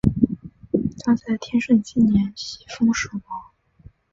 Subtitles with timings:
[1.05, 3.51] 他在天顺七年袭封蜀王。